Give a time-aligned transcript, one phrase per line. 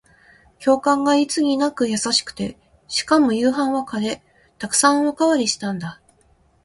[0.57, 2.57] 教官がいつになく優しくて、
[2.87, 4.19] しかも夕飯はカレー。
[4.57, 6.01] 沢山おかわりしたんだ。